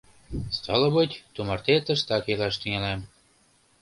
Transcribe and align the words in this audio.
Стало 0.57 0.85
быть, 0.95 1.15
тумарте 1.35 1.75
тыштак 1.85 2.23
илаш 2.31 2.55
тӱҥалам. 2.61 2.99